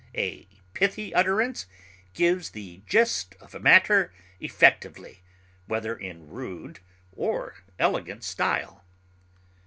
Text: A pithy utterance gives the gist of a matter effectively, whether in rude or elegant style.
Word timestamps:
A 0.17 0.47
pithy 0.73 1.13
utterance 1.13 1.67
gives 2.15 2.49
the 2.49 2.81
gist 2.87 3.35
of 3.35 3.53
a 3.53 3.59
matter 3.59 4.11
effectively, 4.39 5.21
whether 5.67 5.95
in 5.95 6.27
rude 6.27 6.79
or 7.15 7.63
elegant 7.77 8.23
style. 8.23 8.83